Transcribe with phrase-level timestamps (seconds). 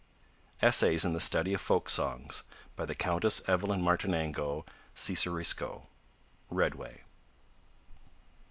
[0.63, 2.41] Essays in the Study of Folk Songs.
[2.75, 5.89] By the Countess Evelyn Martinengo Cesaresco.
[6.49, 7.03] (Redway.)